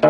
[0.00, 0.06] 各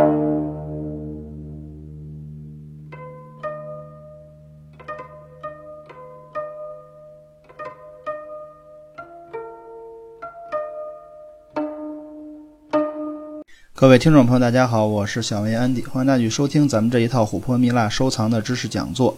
[13.89, 19.17] 位听众朋友，大家好，我是小维安迪，欢迎大家去收听咱们这一套琥珀蜜蜡收藏的知识讲座。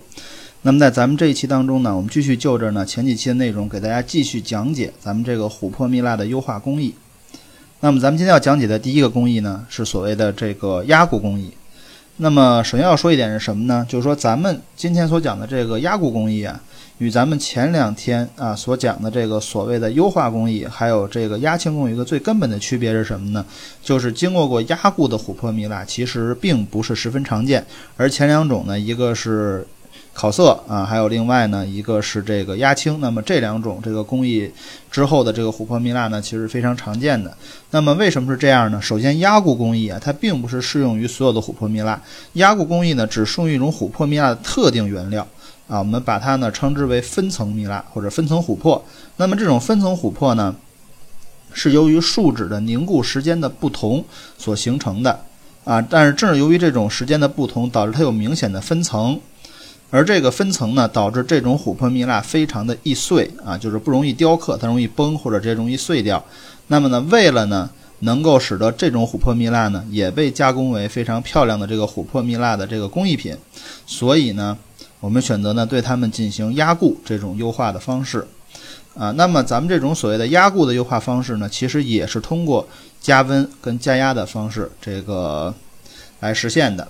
[0.62, 6.95] 那么在咱们这一期当中呢，我们继续就着呢前几期的内容，给大家继续讲解咱们这个琥珀蜜蜡的优化工艺。
[7.80, 11.50] 那么咱们今天要讲解的第一个工艺呢，是所谓的这个压固工艺。
[12.18, 13.86] 那么首先要说一点是什么呢？
[13.88, 16.61] 就是说咱们今天所讲的这个压固工艺啊。
[16.98, 23.43] 与咱们前两天啊所讲的这个所谓的优化工艺，还有这个压青工艺一个最根本的区别是什么呢？
[23.82, 27.64] 就是经过过压固的琥珀蜜蜡，其实并不是十分常见。
[27.96, 29.66] 而前两种呢，一个是
[30.20, 33.00] 烤色啊，还有另外呢一个是这个压青。
[33.00, 34.52] 那么这两种这个工艺
[34.91, 37.34] 之后的这个琥珀蜜蜡呢，其实非常常见的。
[37.70, 38.78] 那么为什么是这样呢？
[38.83, 41.98] 首先，压固工艺啊，它并不是适用于所有的琥珀蜜蜡。
[42.34, 45.27] 压固工艺呢，只适用于一种琥珀蜜蜡的特定原料。
[45.68, 48.84] 啊，我们把它呢称之为分层蜜蜡或者分层琥珀。
[49.16, 50.55] 那么这种分层琥珀呢，
[51.55, 54.05] 是由于树脂的凝固时间的不同
[54.36, 55.18] 所形成的
[55.64, 55.80] 啊。
[55.80, 59.18] 但是正是由于这种时间的不同，导致它有明显的分层，
[59.91, 66.24] 而这个分层呢，导致这种琥珀蜜蜡非常的易碎啊，就是不容易雕刻，它容易崩或者这容易碎掉。
[66.69, 67.69] 那么呢，为了呢
[68.00, 73.36] 能够使得这种琥珀蜜蜡呢也被加工为非常漂亮的这个琥珀蜜蜡的这个工艺品，
[73.86, 74.56] 所以呢。
[75.02, 78.22] 我们选择呢对它们进行压固这种优化的方式，
[78.94, 82.68] 啊，那么咱们这种所谓的压固的优化方式呢，其实也是通过
[83.00, 85.55] 加温跟加压的方式这个
[86.20, 86.86] 来实现的。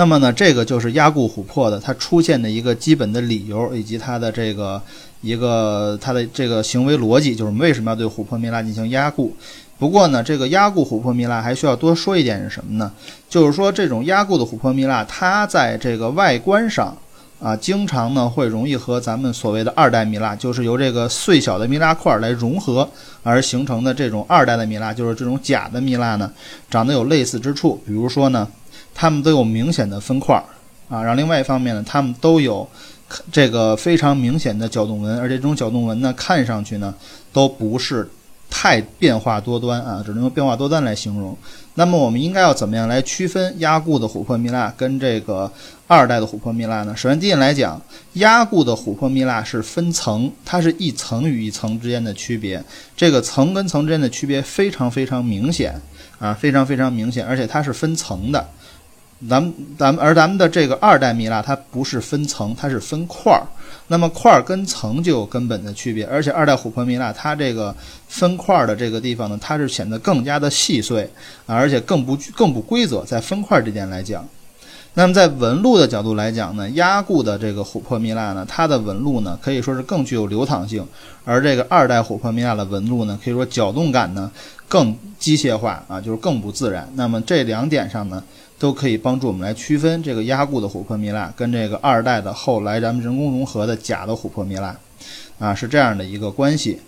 [0.00, 4.80] 那么呢，这个就是压固琥珀的它出现的一个基本的理由以及它的这个
[5.20, 9.36] 一个它的这个行为逻辑，就是为什么要对琥珀蜜蜡进行压固。
[9.78, 12.90] 不过呢，这个压固琥珀蜜蜡还需要多说一点是什么呢？
[13.28, 16.96] 就是说这种压固的琥珀蜜蜡，它在这个外观上
[17.38, 22.88] 啊，经常呢会容易和咱们所谓的二代蜜蜡，就是由这个碎小的蜜蜡块来融合
[23.22, 26.32] 而形成的这种二代的蜜蜡，就是这种假的蜜蜡呢，
[26.70, 27.78] 长得有类似之处。
[27.86, 28.48] 比如说呢，
[28.94, 30.36] 它们都有明显的分块
[30.88, 32.68] 啊，然后另外一方面呢，它们都有
[33.32, 36.94] 这个非常明显的搅动纹，而且这种搅动纹呢，看上去呢
[37.32, 38.08] 都不是。
[38.52, 41.38] 太变化多端啊，只能用变化多端来形容。
[41.74, 45.48] 那么我们应该要怎么样来区分压固的琥珀蜜蜡跟这个
[45.86, 46.92] 二代的琥珀蜜蜡呢？
[46.96, 47.80] 首先第一点来讲，
[48.14, 52.60] 压固的琥珀蜜蜡是分层，它是一层与一层之间的区别，
[52.96, 55.80] 这个层跟层之间的区别非常非常明显
[56.18, 58.44] 啊，非常非常明显，而且它是分层的。
[59.28, 63.42] 咱们咱们而咱们的这个二代蜜蜡，它不是分层，它是分块儿。
[63.88, 67.74] 那么块儿跟层就有根本的区别，而且二代琥珀蜜蜡它这个
[68.08, 71.02] 分块儿的这个地方呢，它是显得更加的细碎
[71.44, 73.04] 啊，而且更不更不规则。
[73.04, 74.26] 在分块这点来讲，
[74.94, 80.86] 那么在纹路的角度来讲呢，压固的这个琥珀蜜蜡呢，它的纹路呢可以说是更具有流淌性，
[81.24, 84.30] 而这个二代琥珀蜜蜡的纹路呢，可以说搅动感呢
[84.68, 86.88] 更机械化啊，就是更不自然。
[86.94, 88.22] 那么这两点上呢。
[88.60, 94.76] 都可以帮助我们来区分这个压固的琥珀蜜蜡跟这个二代的后来咱们人工融合的假的琥珀蜜蜡，
[95.38, 96.78] 啊，是这样的一个关系。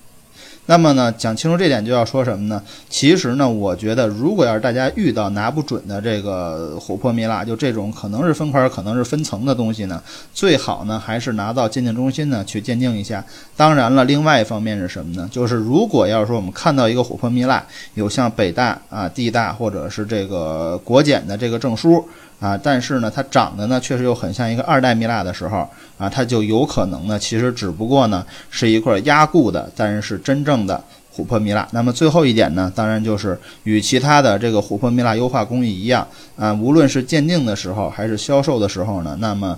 [0.66, 2.62] 那么呢，讲清楚这点就要说什么呢？
[2.88, 10.00] 其实呢，我觉得如果要是大家遇到拿不准的这个琥珀蜜蜡，就这种可能是分块、可能是分层的东西呢，
[10.32, 13.24] 最好呢还是拿到鉴定中心呢去鉴定一下。
[13.56, 15.28] 当然了，另外一方面是什么呢？
[15.32, 22.06] 就是如果要是说我们看到一个琥珀蜜蜡有像北大啊、地大或者是这个国检的这个证书。
[22.42, 25.58] 啊，但是呢，它长得呢确实又很像一个二代蜜蜡的时候
[25.96, 30.82] 啊，它就有可能呢，其实只不过呢是一块压固的，但是是真正的
[31.16, 31.68] 琥珀蜜蜡。
[31.70, 36.04] 那么最后一点呢，当然就是与其他的这个琥珀蜜蜡优化工艺一样
[36.36, 39.56] 啊，无论是鉴定的时候还是销售的时候呢，那么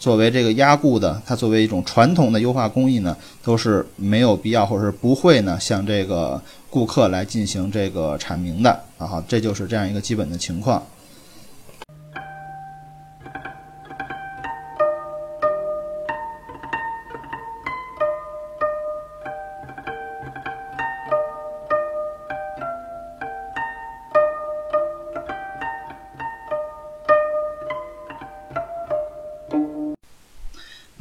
[0.00, 9.06] 作为这个压固的，它作为一种传统的优化工艺呢，都是没有必要或者是不会呢向这个顾客来进行这个阐明的啊。
[9.06, 10.82] 好，这就是这样一个基本的情况。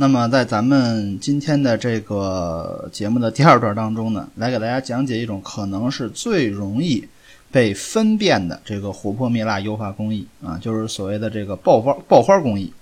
[0.04, 7.08] 那么，在咱们今天的这个节目的第二段当中呢，来给大家讲解一种可能是最容易
[7.50, 12.74] 被分辨的这个琥珀蜜蜡优化工艺啊，就是所谓的这个爆花爆花工艺。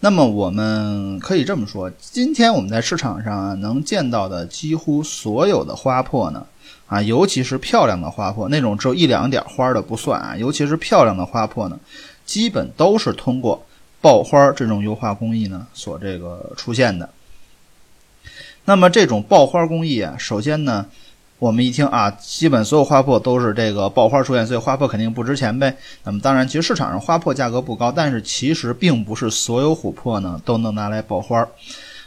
[0.00, 6.46] 那么我们可以这么说，今天我们在市场上啊能见到的几乎所有的花珀呢，
[6.86, 11.78] 啊，尤其是漂亮的花珀，那种只有一两点花的不算啊，尤其是漂亮的花珀呢，
[12.24, 13.62] 基本都是通过
[14.00, 17.08] 爆花这种优化工艺呢所这个出现的。
[18.64, 20.86] 那么这种爆花工艺啊，首先呢。
[21.38, 25.76] 我们一听啊，基本所有花珀都是这个爆花出现，所以花珀肯定不值钱呗。
[26.04, 31.46] 那么当然，其实市场上花珀价格不高，但是其实并不是所有琥珀呢都能拿来爆花。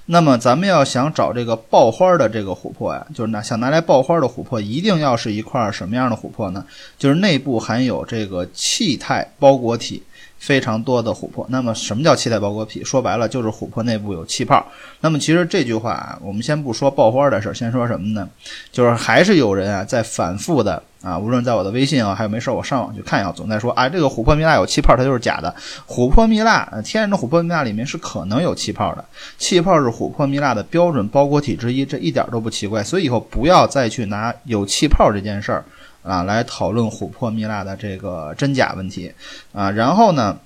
[0.07, 6.65] 那么咱们要想找这个爆花的这个琥珀呀，就是拿想拿来爆花的琥珀，一定要是一块什么样的琥珀呢？
[6.97, 10.01] 就是内部含有这个气态包裹体。
[10.39, 12.83] 非常多的琥珀，那么什么叫气态包裹体？
[12.83, 14.65] 说白了就是琥珀内部有气泡。
[15.01, 18.27] 那么其实这句话啊，我们先不说爆花的事儿，先说什么呢？
[18.71, 25.53] 就是还是有人啊在反复的啊，无论在我的微信啊，还有没事我上网去看一下，总在说啊，这个琥珀蜜蜡有气泡，它就是假的。
[25.85, 29.03] 琥珀蜜蜡，天然的琥珀蜜蜡里面是可能有气泡的，
[29.37, 32.81] 气泡是琥珀蜜蜡的标准包裹体之一，这一点都不奇怪。
[32.81, 35.65] 所以以后不要再去拿有气泡这件事儿。
[36.09, 39.13] 啊，来讨论琥珀蜜蜡的这个真假问题
[39.53, 40.39] 啊，然后呢，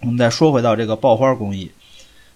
[0.00, 1.70] 我们再说回到这个爆花工艺，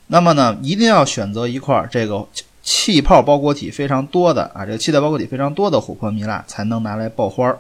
[0.07, 2.25] 那么呢，一定要选择一块这个
[2.63, 7.59] 气泡包裹体非常多的啊，这个气态包裹体非常多的琥珀蜜蜡才能拿来爆花。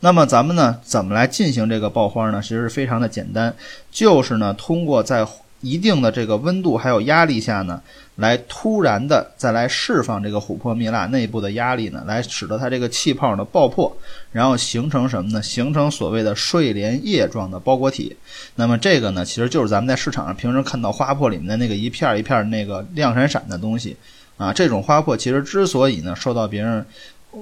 [0.00, 2.42] 那么咱们呢，怎么来进行这个爆花呢？
[2.42, 3.54] 其实是非常的简单，
[3.92, 5.24] 就是呢，通过在
[5.62, 7.80] 一定的这个温度还有压力下呢。
[8.16, 13.90] 来突然的再来释放这个琥珀蜜蜡内部的压力呢，来使得它这个气泡呢爆破，
[14.30, 15.42] 然后形成什么呢？
[15.42, 18.14] 形成所谓的睡莲叶状的包裹体。
[18.56, 23.96] 那么这个呢，其实就是咱们在市场上平时看到花珀里面的那个一片一片那个亮闪闪的东西
[24.36, 24.52] 啊。
[24.52, 26.84] 这种花珀其实之所以呢受到别人。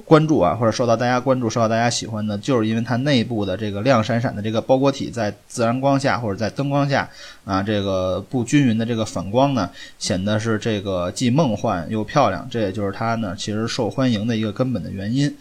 [0.05, 7.09] 关注啊，或者受到大家关注、受到大家喜欢的，就是因为它内部的这个亮闪闪的这个包裹体，在自然光下或者在灯光下
[7.43, 12.47] 啊，这个不均匀的这个反光呢，显得是这个既梦幻又漂亮。
[12.49, 15.35] 这也就是它呢，其实受欢迎的一个根本的原因。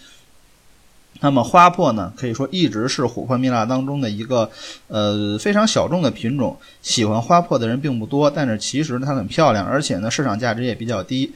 [1.22, 4.50] 那么花珀呢，可以说一直是琥珀蜜蜡当中的一个
[4.88, 11.32] 呃非常小众的品种，喜欢花珀的人并不多，但是其实它很漂亮，而且呢市场价值也比较低。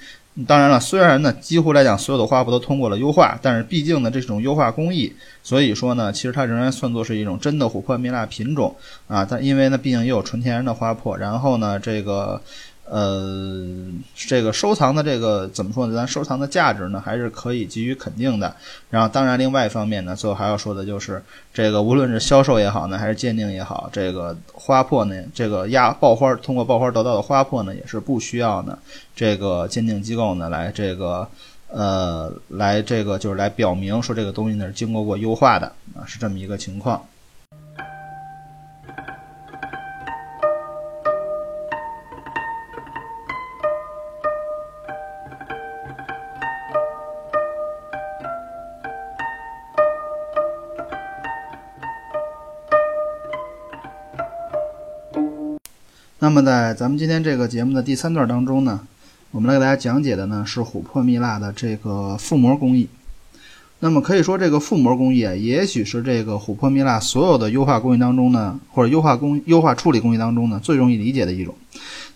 [0.46, 8.74] 当然了，虽然呢，几乎来讲所有的花圃都通过了优化，但是毕竟呢，这种优化工艺，所以说呢，其实它仍然算作是一种真的琥珀蜜蜡品种
[9.06, 9.24] 啊。
[9.24, 12.40] 但因为呢，毕竟也有纯天然的花珀，然后呢，这个。
[12.86, 13.66] 呃，
[14.14, 15.94] 这个收藏的这个怎么说呢？
[15.96, 18.54] 咱收藏的价值呢，还是可以给予肯定的。
[18.90, 21.22] 然后，当然，另外一方面呢，最后还要说的就是，
[21.52, 28.78] 这个无论是销售也好呢，还是鉴定也好，这个花珀呢，这个压爆花通过爆花得到的花珀呢，也是不需要呢，
[29.16, 31.26] 这个鉴定机构呢来这个
[31.68, 35.66] 呃来这个就是来表明说这个东西呢是经过过优化的
[35.96, 37.02] 啊，是这么一个情况。
[56.24, 58.80] 那么在咱们今天这个节目的第三段当中呢，
[59.30, 62.88] 我们来给大家讲解的呢是琥珀蜜蜡的这个覆膜工艺。
[63.80, 71.54] 那么可以说这个覆膜工艺啊，也许是这个琥珀蜜蜡所有的优化工艺当中呢，或者优化工优化处理工艺当中呢最容易理解的一种。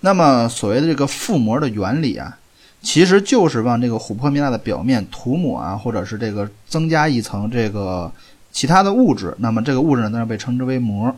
[0.01, 2.35] 那么所谓的这个覆膜的原理啊，
[2.81, 8.11] 其实就是往这个琥珀蜜蜡的表面涂抹啊，或者是这个增加一层这个
[8.51, 9.35] 其他的物质。
[9.37, 11.15] 那么这个物质呢，当然被称之为膜。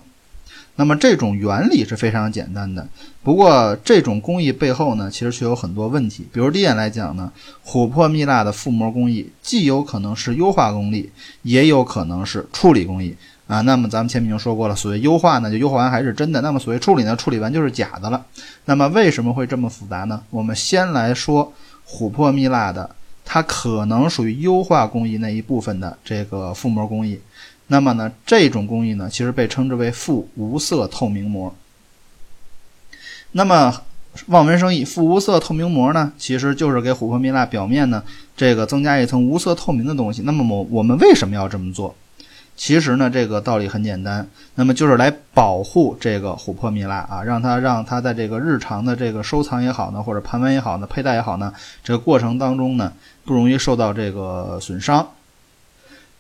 [0.81, 2.89] 那么这种原理是非常简单的，
[3.23, 6.27] 不过这种工艺背后呢，其实却有很多问题。
[6.33, 7.31] 比如第一点来讲呢，
[7.67, 11.11] 琥珀蜜蜡的覆膜工艺既有可能是优化工艺，
[11.43, 13.15] 也有可能是处理工艺
[13.47, 13.61] 啊。
[13.61, 18.25] 那么咱们前面已经说过了，所谓优化呢，就优化完还是真的；那么所谓处理呢，处理完就是假的了。
[18.65, 20.23] 那么为什么会这么复杂呢？
[20.31, 21.53] 我们先来说
[21.87, 22.89] 琥珀蜜蜡的，
[23.23, 27.21] 它可能属于优化工艺那一部分的这个覆膜工艺。
[27.73, 31.55] 那么呢，这种工艺呢，其实被称之为覆无色透明膜。
[33.31, 33.73] 那么
[34.27, 38.03] 望文生义，覆无色透明膜呢，其实就是给琥珀蜜蜡表面呢，
[38.37, 40.23] 这个增加一层无色透明的东西。
[40.23, 41.95] 那么我我们为什么要这么做？
[42.57, 51.53] 其实呢，这个道理很简单，那么就是来保护这个琥珀蜜蜡啊，让它让它在这个日常的这个收藏也好呢，或者盘玩也好呢，佩戴也好呢，
[51.85, 52.93] 这个过程当中呢，
[53.25, 55.09] 不容易受到这个损伤。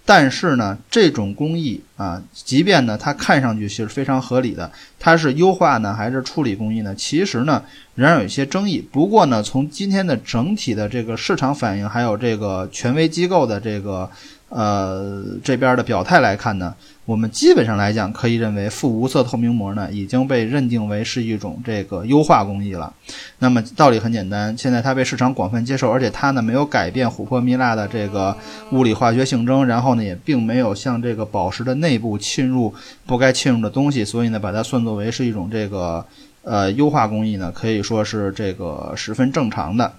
[0.04, 6.94] 但是呢，这种工艺啊，即便呢它看上去是非常合理的，它是优化呢还是处理工艺呢？
[6.94, 7.62] 其实呢
[7.94, 8.80] 仍然有一些争议。
[8.90, 14.10] 不过呢，从今天的整体的这个市场反应，还有这个权威机构的这个
[14.50, 16.74] 呃这边的表态来看呢，
[17.06, 22.92] 我们基本上来讲可以认为负无色透明膜呢已经被认定为是一种这个优化工艺了。
[23.38, 28.36] 那么道理很简单，现在它被市场广泛接受，而且它呢没有改变琥珀蜜蜡的这个
[28.72, 32.74] 物理化学性征，然后呢也并没有向这个宝石的内部侵入
[33.06, 36.04] 不该侵入的东西，所以呢把它算作为是一种这个。
[36.42, 39.92] 呃，优化工艺呢，可以说是这个十分正常的。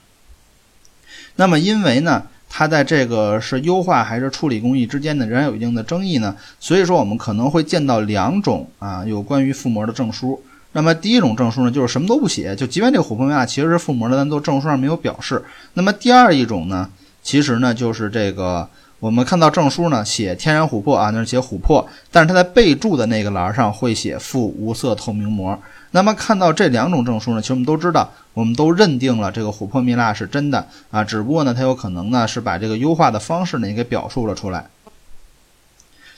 [1.36, 10.39] 那么，因为呢，它在这个是优化还是处理工艺之间呢，仍然有一定的争议呢，所以说我们可能会见到两种啊，有关于覆膜的证书。
[10.74, 15.41] 那么，第一种证书呢，就是什么都不写，就即便这个琥珀蜜蜡其实是覆膜的，但都证书上没有表示。
[15.75, 16.89] 那么，第二一种呢，
[17.24, 18.67] 其实呢，就是这个。
[19.00, 25.58] 我们看到证书呢，写天然琥珀啊，那是写琥珀，但是它在备注的那个栏上会写附无色透明膜。
[25.91, 34.65] 那么看到这两种证书呢，其实我们都知道，我们都认定了这个琥珀蜜蜡是真的啊，只不过呢，它有可能呢是把这个优化的方式呢也给表述了出来。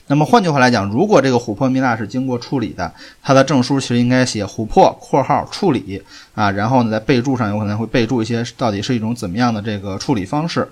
[0.07, 6.01] 那么换句话来讲，如果这个琥珀蜜蜡是经过处理的，它的证书其实应该写琥珀（括号处理）
[6.35, 10.69] 啊，然后呢在备注上有可能会备注一些到底是一种怎么样的这个处理方式。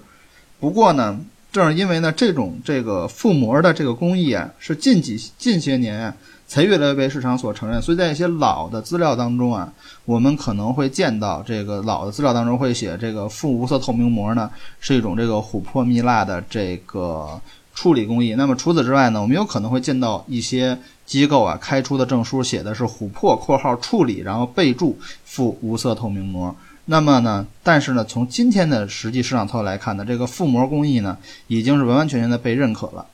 [0.60, 1.20] 不过呢。
[1.52, 6.14] 正是因为呢，这种这个覆膜的这个工艺啊，是近几近些年
[6.52, 9.72] 才越来越被市场所承认，所以在一些老的资料当中啊，
[10.04, 17.40] 我们可能会见到这个老的资料当中会写这个覆无色透明膜呢是一种这个琥珀蜜蜡的这个
[17.74, 18.36] 处理工艺。
[18.36, 26.54] 那么除此之外呢，我们有可能会见到一些机构啊开出的证书写的是琥珀（括号处理），然后备注覆无色透明膜。
[26.84, 27.48] 那么呢？
[27.64, 31.18] 但是呢，从今天的实际市场操作来看呢，这个覆膜工艺呢，
[31.48, 33.06] 已经是完完全全的被认可了。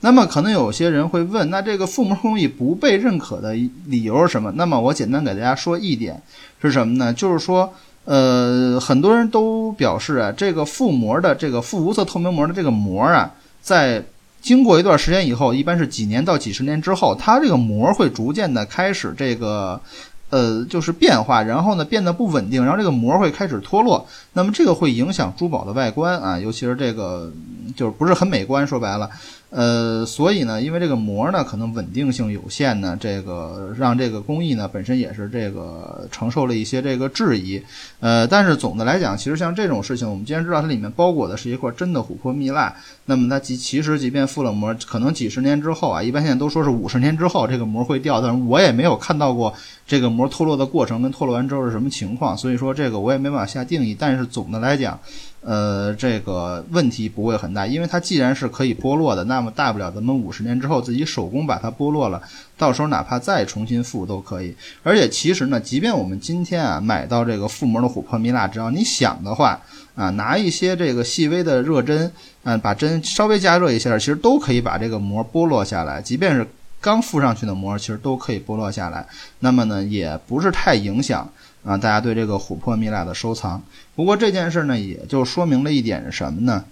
[0.00, 3.54] 那么可能有些人会问，那这个覆膜工艺不被认可的
[3.86, 4.52] 理由是什么？
[4.56, 6.20] 那么我简单给大家说一点
[6.60, 7.12] 是什么呢？
[7.12, 7.72] 就是说，
[8.04, 14.02] 呃，很多人都表示啊，这个覆膜的这个覆无色透明膜的这个膜啊，在
[14.40, 19.80] 经过一段时间以后，一般是几年到几十年之后，它这个膜会逐渐的开始这个。
[20.28, 27.32] 呃，就是变化，然后呢变得不稳定，然后这个膜会开始脱落，那么这个会影响珠宝的外观啊，尤其是这个
[27.76, 29.08] 就是不是很美观，说白了。
[29.48, 37.62] 呃，所以呢，因为这个膜呢可能稳定性有限呢，这个让这个工艺呢本身也是这个承受了一些这个质疑。
[38.00, 42.74] 呃，但是总的来讲，其实像这种事情，我们既然知道它里面包裹的是一块真的琥珀蜜蜡，
[43.04, 49.54] 那么它即其实即便覆了膜，可能几十年之后啊，一般现在都说是五十年之后这个膜会掉，但是我也没有看到过
[49.86, 53.96] 这个膜脱落的过程跟脱落完之后是什么情况，所以说这个我也没办法下定义。
[53.98, 54.98] 但是总的来讲。
[55.48, 62.20] 呃，这个问题不会很大，因为它既然是可以剥落的，那么大不了咱们五十年之后自己手工把它剥落了，
[62.58, 64.52] 到时候哪怕再重新覆都可以。
[64.82, 69.60] 而且其实呢，即便我们今天啊买到这个覆膜的琥珀蜜蜡，只要你想的话
[69.94, 72.10] 啊，拿一些这个细微的热针，
[72.42, 76.02] 啊，把针稍微加热一下，其实都可以把这个膜剥落下来。
[76.02, 76.44] 即便是
[76.80, 79.06] 刚敷上去的膜，其实都可以剥落下来。
[79.38, 81.30] 那么呢，也不是太影响。
[81.66, 83.60] 啊，大家对这个琥珀蜜蜡的收藏。
[83.96, 86.64] 不过这件事呢，也就说明了一点什么呢？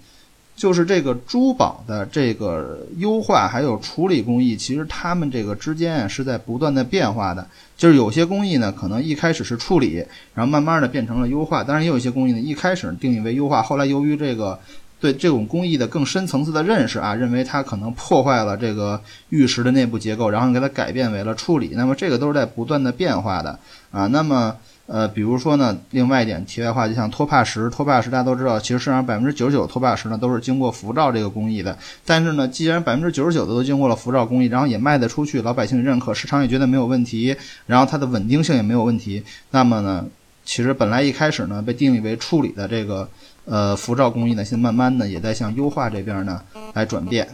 [0.55, 7.45] 就是这个珠宝的这个优化还有处理工艺，其实它们这个之间啊是在不断的变化的。
[7.75, 9.95] 就是有些工艺呢，可能一开始是处理，
[10.33, 11.61] 然后慢慢的变成了优化。
[11.61, 14.57] 当然，也有一些工艺呢，一开始定义为优化，后来由于这个
[15.01, 21.71] 对这种工艺的更深层次的认识啊，认为它可能破坏了这个玉石的内部结构，然后给它改变为了处理。
[21.73, 23.59] 那么这个都是在不断的变化的
[23.91, 24.07] 啊。
[24.07, 24.55] 那么。
[24.87, 31.75] 呃，比如说呢，另外一点题外话，就像托帕石，托帕石大家都知道，其实市场上百分之九十九托帕石呢都是经过辐照这个工艺的。
[32.05, 40.05] 但是呢，既然百分之九十九的都经过了辐照工艺，然后也卖得出去，老百姓认可，市场也觉得没有问题，然后它的稳定性也没有问题，那么呢，
[40.45, 43.09] 其实本来一开始呢被定义为处理的这个
[43.45, 47.27] 呃辐照工艺呢，现在慢慢的也在向优化这边呢来转变。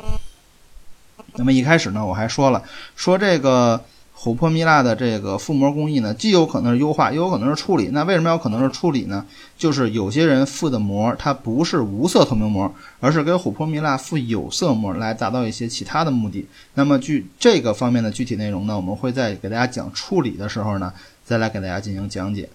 [1.35, 2.63] 那么一开始呢，我还说了，
[2.95, 3.81] 说这个。
[4.23, 7.89] 琥珀蜜蜡的这个覆膜工艺呢，既有可能是优化，又有可能是处理。
[7.91, 9.25] 那为什么有可能是处理呢？
[9.57, 16.45] 就是有些人覆的膜，它不是无色透明膜，而是给琥珀蜜蜡覆有色膜，来达到一些其他的目的。
[16.75, 20.93] 那么，据这个方面的具体内容呢，我们会在给大家讲处理的时候呢，
[21.25, 22.47] 再来给大家进行讲解。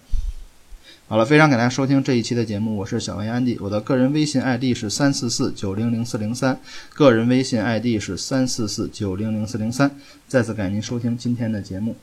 [1.09, 6.59] 好了，非常感谢大家收听这一期的节目，我是小薇安迪，我的个人微信 ID 是三四四九零零四零三，
[6.93, 9.89] 个人微信 ID 是三四四九零零四零三，
[10.27, 11.95] 再次感谢您收听今天的节目。